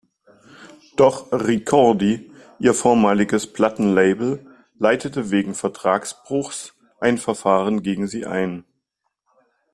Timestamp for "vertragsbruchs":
5.53-6.73